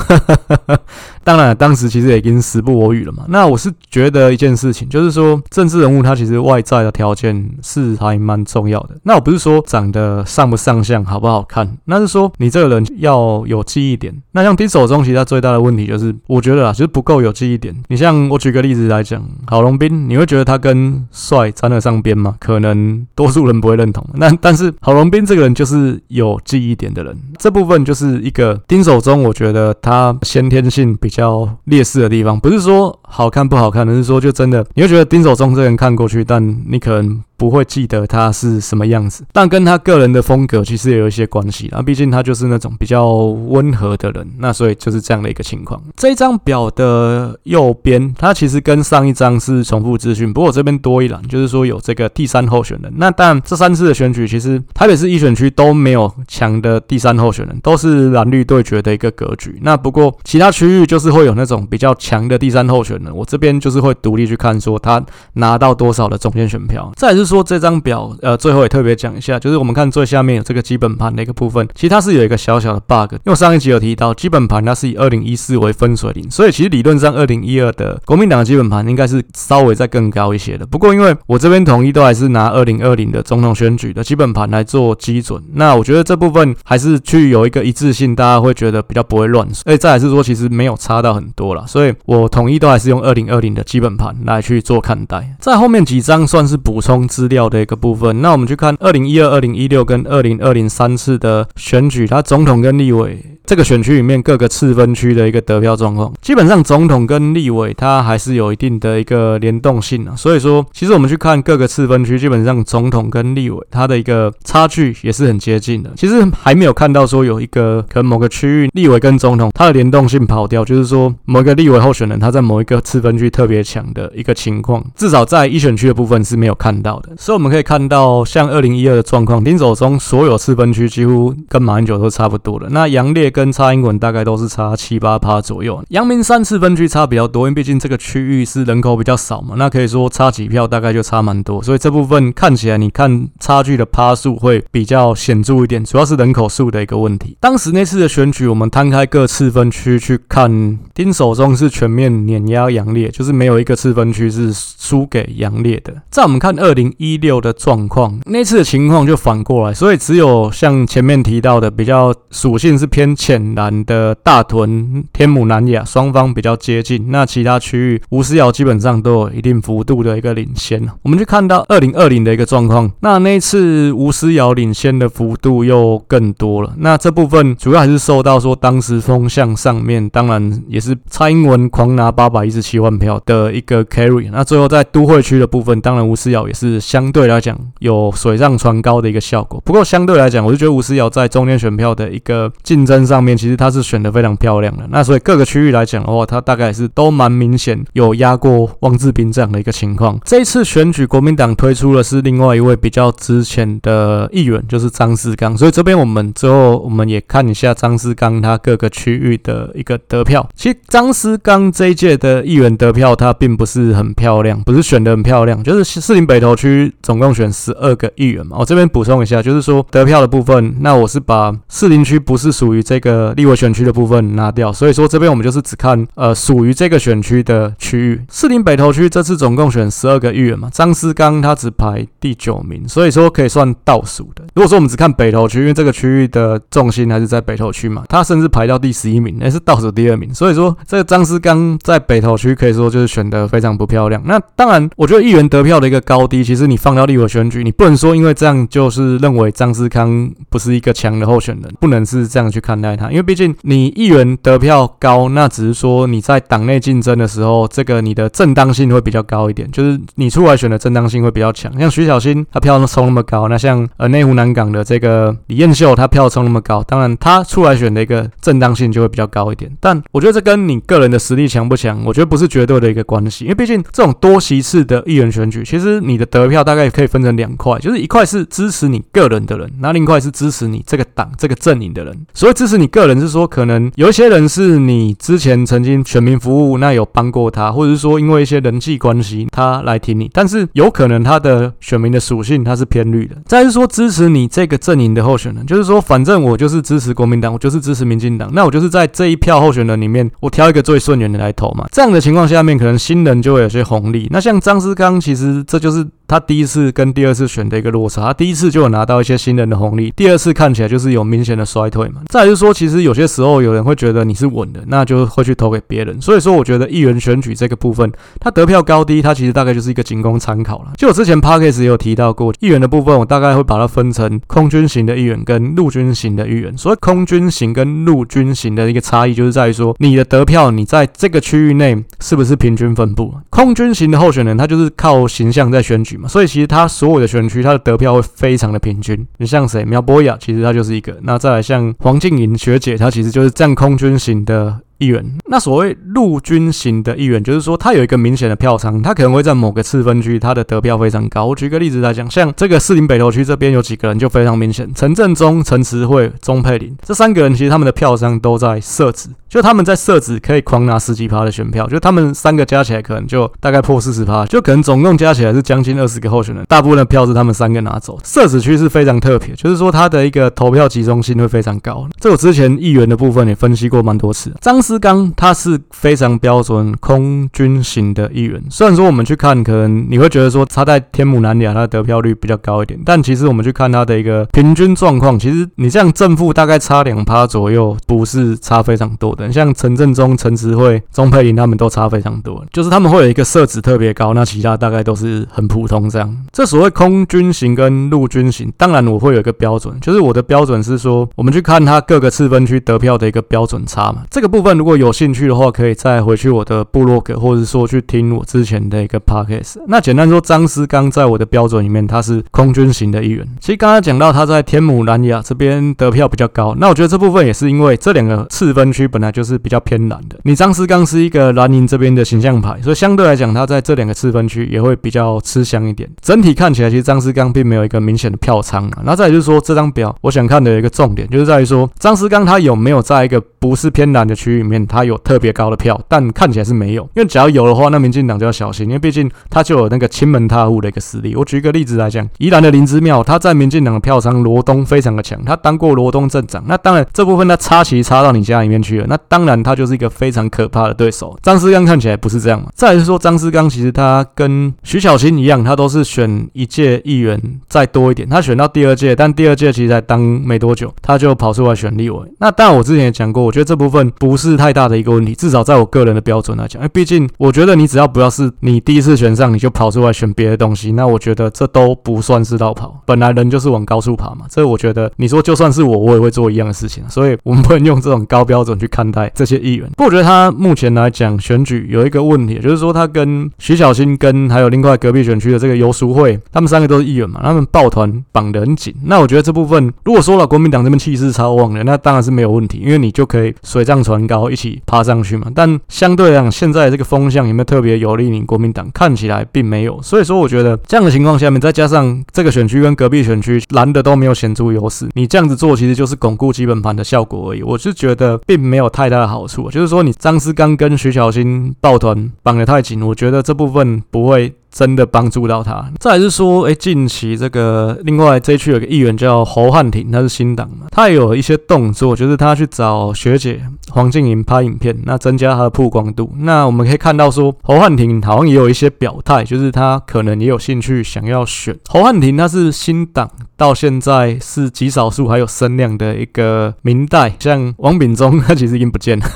[1.24, 3.24] 当然，当时其实已经时不我与了嘛。
[3.28, 8.90] 那我是觉得一件事情，就是说政治人物他其实外在的条件是还蛮重要的。
[9.02, 14.14] 那我不是说长得上不上相、好不好看，那是说你这个人要有记忆点。
[14.30, 17.74] 那像丁守中，其实他最大的问题就是，我觉得啊，就是不够有记忆点。
[17.88, 22.36] 你像我举个例子来讲，郝龙斌，你会觉得他跟帅沾得上边吗？
[22.38, 24.06] 可能多数人不会认同。
[24.14, 31.48] 那但是郝龙斌这个人就是有记忆点的人，这部分就是一个丁守中，我觉得他先天性比较。
[31.64, 37.22] 劣势的地方，不是说好看不好看，而是说就真的，你会觉得丁守中这个人看过去，但你可能。
[37.38, 41.80] 不会记得他是什么样子，但跟他个人的风格其实也有一些关系啦。
[41.80, 45.80] 毕竟他就是那种比较温和的人，那所以就是这样的一个情况。
[45.96, 52.92] 这张表的右边，它其实跟上一张是重复资讯，不过我这边多一栏，就是说有这个第三候选人。
[52.96, 59.56] 那当然，这三次的选举，其实台北市一选区都没有强的第三候选人，都是蓝绿对决的一个格局。
[59.62, 65.00] 那不过其他区域就是会有那种比较强的第三候选人，我这边就是会独立去看，说他
[65.34, 66.92] 拿到多少的中间选票。
[66.96, 67.27] 再来是。
[67.28, 80.66] 说这张表，呃，最后也特别讲一下，就是我们看最下面有这个基本盘的一个部分，其实它是有一个小小的 bug，因为上一集有提到，基本盘它是以二零一四为分水岭，所以其实理论上二零一二的国民党的基本盘应该是稍微再更高一些的。
[80.66, 89.46] 不过因为我这边统一都还是拿二零二零的总统选举的基本盘来做基准，那我觉得这部分还是去有一个一致性，大家会觉得比较不会乱。
[89.64, 95.36] 而且再来是说，其实没有差到很多啦，所以我统一都还是用二零二零的基本盘来去做看待。
[95.40, 103.18] 在后面几张算是补充资料的一个部分，那我们去看二零一二、二零一六跟二零二零三次的选举，它总统跟立委。
[103.44, 110.14] 这个选区里面各个次分区的一个得票状况，基本上总统跟立委它还是有一定的一个联动性啊。
[110.14, 115.90] 所以说，其实我们去看各个次分区，基本上总统跟立委它的一个差距也是很接近的。
[115.96, 127.07] 其实还没有看到说有一个可能某个区域立委跟总统它的联动性跑掉，就是说某一个立委候选人他在某一个次分区特别强的一个情况，至少在一选区的部分是没有看到的。
[127.16, 132.68] 所以我们可以看到，像二零一二的状况，丁守中所有次分区几乎跟马英九都差不多的。
[132.70, 133.28] 那杨烈。
[133.38, 147.36] 跟蔡英文大概都是差七八趴左右，阳明山次分区差比较多，因为毕竟这个区域是人口比较少嘛，那可以说差几票大概就差蛮多，所以这部分看起来你看差距的趴数会比较显著一点，主要是人口数的一个问题。
[147.38, 155.94] 当时那次的选举，我们摊开各次分区去看，丁守中是全面碾压杨烈，就是没有一个次分区是输给杨烈的。
[156.10, 163.08] 在我们看二零一六的状况，那次的情况就反过来，所以只有像前面提到的比较属性是偏。
[163.18, 170.88] 浅蓝的大屯、天母、南亚双方比较接近，那其他区域吴思瑶基本上都有一定幅度的一个领先。
[171.02, 176.74] 我们就看到二零二零的一个状况，那那次吴思瑶领先的幅度又更多了。
[176.78, 184.28] 那这部分主要还是受到说当时风向上面，当然也是蔡英文狂拿八百一十七万票的一个 carry。
[184.30, 189.60] 那最后在都会区的部分，当然吴思瑶也是相对来讲有水涨船高的一个效果。
[189.66, 193.18] 不过相对来讲，我就觉得吴思瑶在中间选票的一个竞争上。
[193.22, 200.18] 面其实他是选的非常漂亮的，那所以各个区域来讲的话，他大概是都蛮明显有压过汪志斌这样的一个情况。
[200.24, 205.54] 这一次选举，国民党推出的是另外一位比较资浅的议员，就是张思刚。
[205.58, 210.48] 所以这边我们之后我们也看一下张思刚他各个区域的一个得票。
[210.54, 218.56] 其实张思刚这一届的议员得票，他并不是很漂亮，不是选的很漂亮，就是士林北投区区总共选十二个议员嘛。
[218.58, 228.20] 我这边补充一下，就是说得票的部分，那我是把士林区不是属于这个立委选区的部分拿掉，所以说这边我们就是只看呃属于这个选区的区域。
[228.30, 234.44] 士林北投区这次总共选十二个议员嘛，张思刚他只排第九名，所以说可以算倒数的。
[234.54, 240.34] 如果说我们只看北投区，因为这个区域的重心还是在北投区嘛，他甚至排到第十一名，那是倒数第二名。
[240.34, 244.22] 所以说这个张思刚在北投区可以说就是选的非常不漂亮。
[244.24, 253.10] 那当然，我觉得议员得票的一个高低，其实是你放到立委选举，你不能说因为这样就是认为张思康不是一个强的候选人，不能是这样去看待他。
[253.10, 261.72] 因为毕竟你议员得票高，那只是说你在党内竞争的时候，这个你的正当性会比较高一点，就是你出来选的正当性会比较强。
[261.78, 269.70] 像徐小新他票冲那么高，那像呃内湖南港的这个李彦秀他票冲那么高，当然他出来选的一个正当性就会比较高一点。
[269.80, 282.26] 但我觉得这跟你个人的实力强不强，我觉得不是绝对的一个关系，因为毕竟这种多席次的议员选举，其实你的得票大概可以分成两块，就是一块是支持你个人的人，那另一块是支持你这个党这个阵营的人。
[282.34, 293.36] 所以支持你个人是说，可能有一些人是你之前曾经选民服务，那有帮过他，或者是说因为一些人际关系他来挺你，但是有可能他的选民的属性他是偏绿的。
[293.46, 301.86] 再是说支持你这个阵营的候选人，就是说反正我就是支持国民党，我就是支持民进党，那我就是在这一票候选人里面，我挑一个最顺眼的来投嘛。
[301.92, 304.28] 这样的情况下面，可能新人就会有些红利。
[304.30, 306.06] 那像张思刚，其实这就是。
[306.28, 312.20] 他第一次跟第二次选的一个落差，他第一次就有拿到一些新人的红利，第二次看起来就是有明显的衰退嘛。
[312.28, 316.20] 再就是说，其实有些时候有人会觉得你是稳的，那就会去投给别人。
[316.20, 320.92] 所以说，我觉得议员选举这个部分，他得票高低，他其实大概就是一个仅供参考了。
[320.98, 326.76] 就我之前 Podcast 也有提到过，议员的部分，我大概会把它分成空军型的议员跟陆军型的议员。
[326.76, 333.32] 所谓空军型跟陆军型的一个差异，就是在于说你的得票，你在这个区域内是不是平均分布？
[333.50, 336.28] 空军型的候选人，他就是靠形象在选举嘛。
[336.28, 339.26] 所以其实他所有的选区，他的得票会非常的平均。
[339.38, 339.84] 你像谁？
[339.84, 341.16] 苗博雅，其实他就是一个。
[341.22, 344.80] 那再来像黄静莹学姐，她其实就是占空军型的。
[344.98, 351.46] 议员，那所谓陆军型的议员，就是说他有一个明显的票仓，他可能会在某个次分区，他的得票非常高。
[351.46, 368.18] 我举个例子来讲，像这个士林北投区这边有几个人就非常明显，陈振中、陈慈慧、钟佩玲这三个人，其实他们的票仓都在设置，就他们在设置可以狂拿十几趴的选票，就他们三个加起来可能就大概破四十趴，就可能总共加起来是将近二十个候选人，大部分的票是他们三个拿走。
[368.24, 372.08] 设置区是非常特别，就是说他的一个投票集中性会非常高。
[372.18, 374.52] 这我之前议员的部分也分析过蛮多次。
[374.60, 375.78] 张思刚他是。
[375.90, 378.62] 非常标准空军型的一员。
[378.70, 389.50] 虽然说我们去看，可能你会觉得说他在天母南亚他的得票率比较高一点，但其实我们去看他的一个平均状况，其实你这样正负大概差两趴左右，不是差非常多的。
[389.52, 396.32] 像陈振中、陈慈慧、钟佩玲他们都差非常多，就是他们会有一个社子特别高，那其他大概都是很普通这样。
[396.52, 404.22] 这所谓空军型跟陆军型，当然我会有一个标准，就是我的标准是说，我们去看他各个次分区得票的一个标准差嘛。
[404.30, 409.76] 这个部分如果有兴趣的话，可以再回去我的部落格，或者说去听我之前的一个 podcast。
[409.88, 413.46] 那简单说，张思刚在我的标准里面，他是空军型的一员。
[413.60, 420.38] 其实刚刚讲到他在天母南雅这边得票比较高，那我觉得这部分也是因为这两个次分区本来就是比较偏蓝的。
[420.44, 426.08] 你张思刚是一个蓝营这边的形象牌，所以相对来讲，他在这两个次分区也会比较吃香一点。
[426.22, 429.02] 整体看起来，其实张思刚并没有一个明显的票仓啊。
[429.04, 441.34] 那再就是说，这张表我想看的一个重点，就是在于说张思刚他有没有在一个不是偏蓝的区域面，他有特别高的票，但看起来是没有，因为只要有的话，那民进党就要小心，因为毕竟他就有那个亲门踏户的一个实力。
[441.34, 451.36] 我举一个例子来讲，宜兰的林之妙，他在民进党的票仓罗东非常的强，他当过罗东镇长，那当然这部分他插旗插到你家里面去了，那当然他就是一个非常可怕的对手。
[451.42, 452.68] 张思刚看起来不是这样嘛？
[452.74, 462.18] 再来是说张思刚其实他跟徐小青一样，他都是选一届议员再多一点，他选到第二届，但第二届其实才当没多久，他就跑出来选立委。
[462.38, 473.00] 那当然我之前也讲过，我觉得这部分不是太大的一个问题，至少在我个人的标准来讲，因为毕竟我觉得你只要不要是你第一次选上你就跑出来选别的东西，那我觉得这都不算是落跑。
[473.06, 477.02] 本来人就是往高处爬嘛，这我觉得你说就算是我，我也会做一样的事情。
[477.08, 479.88] 所以我们不能用这种高标准去看待这些议员。
[479.96, 488.94] 不过我觉得他目前来讲选举有一个问题，就是说他跟徐小新跟还有另外隔壁选区的这个游淑慧，他们三个都是议员嘛，他们抱团绑得很紧。
[489.04, 495.50] 那我觉得这部分如果说了国民党这边气势超旺的，那当然是没有问题，因为你就可以水涨船高然后一起爬上去嘛。
[495.52, 498.88] 但相对来讲，现在这个风向有没有特别有利于国民党？
[498.94, 500.00] 看起来并没有。
[500.00, 507.62] 所以说，我觉得这样的情况下面，再加上这个选区跟隔壁选区蓝的都没有显著优势，你这样子做其实就是巩固基本盘的效果而已。
[507.64, 509.68] 我是觉得并没有太大的好处。
[509.70, 514.54] 就是说，你张思刚跟徐小新抱团绑得太紧，我觉得这部分不会。
[514.78, 515.90] 真的帮助到他。
[515.98, 523.60] 再是说，哎，近期这个另外这一区有个议员叫侯汉廷，他是新党嘛，他也有一些动作，就是他去找学姐
[523.90, 526.32] 黄静莹拍影片，那增加他的曝光度。
[526.38, 539.26] 那我们可以看到说，侯汉廷好像也有一些表态，就是他可能也有兴趣想要选侯汉廷，他是新党到现在是极少数还有声量的一个明代，像王炳忠他其实已经不见了，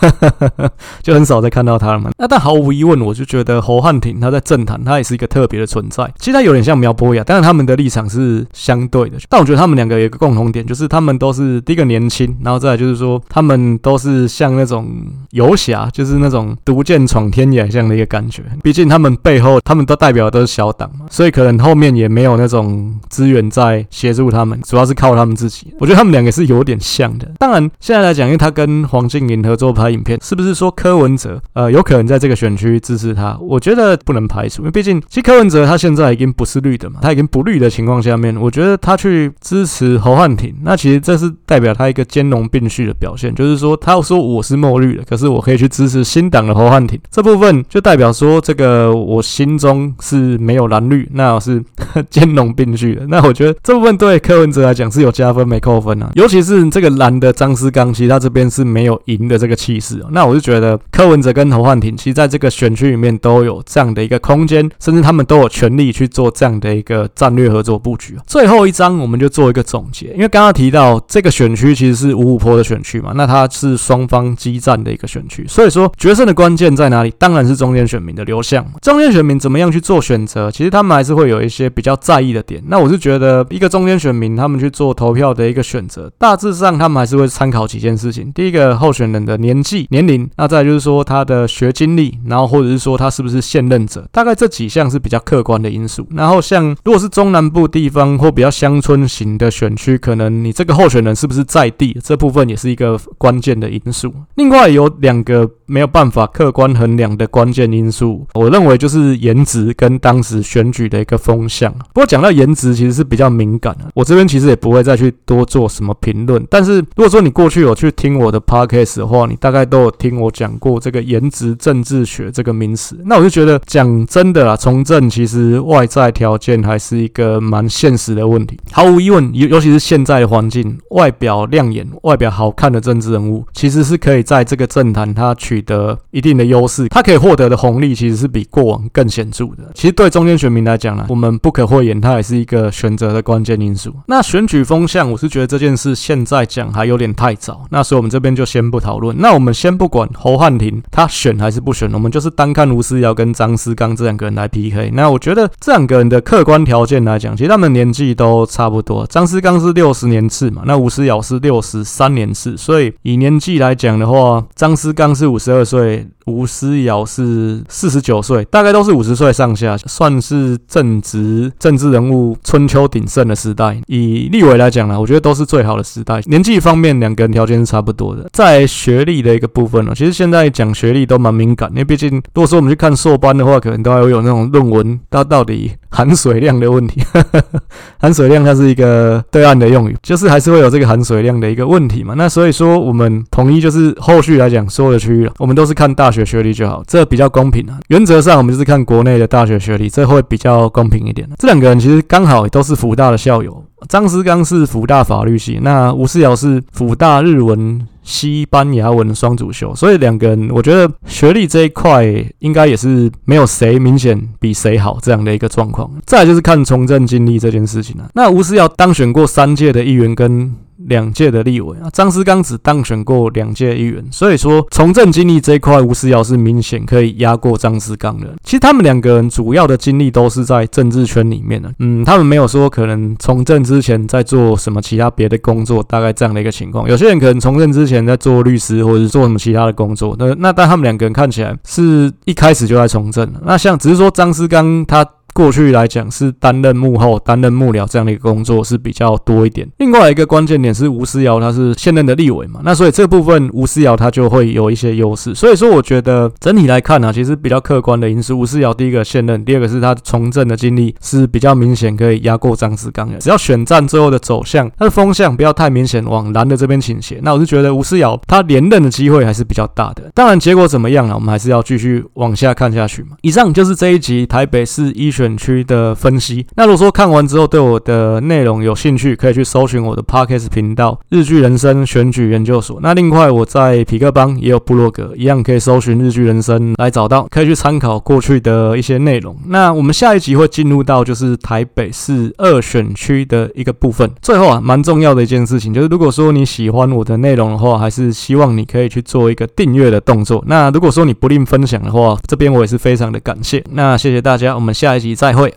[1.02, 2.12] 就很少再看到他了嘛。
[2.16, 6.04] 那但毫无疑问，我就觉得侯汉廷他在政坛他也是一个特别的存在。
[6.18, 9.16] 其实他有点像苗博雅，但是他们的立场是相对的。
[9.30, 14.86] 但我觉得他们两个有一个共同点，就是他们都是第一个年轻，然后再来就是说他们都是像那种
[15.30, 18.42] 游侠，就是那种独剑闯天涯这样的一个感觉。
[18.62, 25.72] 毕竟他们背后他们都代表的都是小党嘛，所以可能后面也没有那种资源在协助他们，主要是靠他们自己。
[25.78, 27.30] 我觉得他们两个是有点像的。
[27.38, 33.38] 当然现在来讲，因为他跟黄静莹合作拍影片，是不是说柯文哲呃有可能在这个选区支持他？
[33.40, 51.62] 我觉得不能排除，因为毕竟其实柯文哲他现在已经不是绿的嘛，他已经不绿的情况下面，我觉得他去支持侯汉廷，那其实这是代表他一个兼容并蓄的表现，就是说他要说我是墨绿的，可是我可以去支持新党的侯汉廷，这部分就代表说这个我心中是没有蓝绿，那我是
[52.08, 53.06] 兼容并蓄的。
[53.08, 60.02] 那我觉得这部分对柯文哲来讲是有加分没扣分啊，尤其是这个蓝的张思刚，其实他这边是没有赢的这个气势。
[60.08, 68.16] 那我就觉得柯文哲跟侯汉廷，其实在这个选区里面都有这样的一个空间，甚至他们都有权利去做这样的一个战略合作布局。
[68.26, 77.12] 最后一章我们就做一个总结，因为刚刚提到这个选区其实是五五坡的选区嘛，那它是双方激战的一个选区，所以说决胜的关键在哪里？
[77.18, 78.64] 当然是中间选民的流向。
[78.80, 80.50] 中间选民怎么样去做选择？
[80.50, 82.62] 其实他们还是会有一些比较在意的点。
[82.66, 88.30] 那我是觉得一个中间选民他们去做投票的一个选择，大致上他们还是会参考几件事情。
[88.32, 96.06] 第一个候选人的年纪、年龄，那再就是说他的学经历，然后或者是说他是不是现任者，大概这几项是比较客观的因素。
[96.10, 104.14] 然后像如果是中南部地方或比较乡村型的选区，可能你这个候选人是不是在地，这部分也是一个关键的因素。
[104.34, 111.72] 另外有两个没有办法客观衡量的关键因素，我认为就是颜值跟当时选举的一个风向。
[111.94, 116.46] 不过讲到颜值，其实是比较敏感的，我这边其实也不会再去多做什么评论。
[116.50, 122.98] 但是如果说你过去有去听我的 podcast 的话，你大概都有听我讲过这个颜值政治学这个名词。
[123.04, 128.58] 那我就觉得讲真的啦，从政其实外在条件还是一个蛮现实的问题。
[128.70, 139.70] 毫无疑问，尤尤其是现在的环境，外表亮眼、外表好看的政治人物，其实是可以在这个政坛他取得一定的优势，他可以获得的红利其实是比过往更显著的。
[139.74, 143.94] 其实对中间选民来讲呢，我们不可讳言，他也是一个选择的关键因素。
[144.06, 149.16] 那选举风向，我是觉得这件事现在讲还有点太早，那所以我们这边就先不讨论。
[149.18, 154.90] 那我们先不管侯汉廷他选还是不选，我们就是单看吴思瑶跟张思刚这两个人来 PK。
[154.94, 159.06] 那我觉得这两个人的客观条件来讲，其实他们年纪都差不多。
[159.06, 166.06] 张思刚是六十年次嘛，那吴思尧是六十三年次，所以以年纪来讲的话，张思刚是五十二岁。
[166.26, 173.76] 吴思瑶是四十九岁，大概都是五十岁上下，算是正值政治人物春秋鼎盛的时代。
[173.88, 176.20] 以立委来讲呢，我觉得都是最好的时代。
[176.26, 178.28] 年纪方面，两个人条件是差不多的。
[178.32, 187.02] 在学历的一个部分呢，其实现在讲学历都蛮敏感，因为毕竟如果说我们去看硕班的话，可能都还会有那种论文它到底含水量的问题。
[187.98, 192.14] 含水量它是一个对岸的用语，就是还是会有这个含水量的一个问题嘛。
[192.16, 196.12] 那所以说，我们统一就是后续来讲所有的区域，我们都是看大。
[196.12, 197.80] 学学历就好，这比较公平啊。
[197.88, 201.26] 原则上，我们就是看国内的大学学历，这会比较公平一点。
[201.38, 212.04] 这两个人其实刚好都是辅大的校友，张思刚是辅大法律系，那吴思瑶是辅大日文、西班牙文双主修，所以两个人我觉得学历这一块
[212.40, 215.90] 应该也是没有谁明显比谁好这样的一个状况。
[216.04, 218.08] 再就是看从政经历这件事情了。
[218.14, 220.54] 那吴思瑶当选过三届的议员跟。
[220.86, 228.26] 两届的立委啊，张思刚只当选过两届议员，所以说从政经历这一块，吴思瑶是明显可以压过张思刚的。
[228.42, 236.88] 其实他们两个人主要的经历都是在政治圈里面的，嗯，他们没有说可能从政之前在做什么其他别的工作，大概这样的一个情况。
[236.88, 243.30] 有些人可能从政之前在做律师或者做什么其他的工作，那那但他们两个人看起来是一开始就在从政。
[243.44, 245.06] 那像只是说张思刚他。
[245.34, 249.66] 过去来讲是担任幕后、担任幕僚这样的一个工作是比较多一点。
[249.78, 255.34] 另外一个关键点是吴思瑶，他是现任的立委嘛，那所以这部分吴思瑶他就会有一些优势。
[255.34, 263.16] 所以说，我觉得整体来看呢、啊，其实比较客观的因素，吴思瑶第一个现任，第二个是他从政的经历是比较明显，可以压过张志刚的。
[263.16, 270.10] 只要选战最后的走向，他的风向不要太明显往蓝的这边倾斜，那我是觉得吴思瑶他连任的机会还是比较大的。
[270.14, 271.14] 当然，结果怎么样呢？
[271.14, 273.16] 我们还是要继续往下看下去嘛。
[273.22, 275.36] 以上就是这一集台北市一选。
[275.42, 276.46] 区的分析。
[276.54, 282.78] 那如果说看完之后对我的内容有兴趣，可以去搜寻我的 Podcast 频道“日剧人生选举研究所”。
[282.82, 289.36] 那另外我在痞客邦也有部落格，一样可以搜寻“日剧人生”来找到，可以去参考过去的一些内容。
[289.46, 294.08] 那我们下一集会进入到就是台北市二选区的一个部分。
[294.20, 300.44] 最后啊，蛮重要的一件事情就是，如果说你喜欢我的内容的话，还是希望你可以去做一个订阅的动作。
[300.46, 303.62] 那如果说你不吝分享的话，这边我也是非常的感谢。
[303.70, 305.52] 那谢谢大家，我们下一你再会。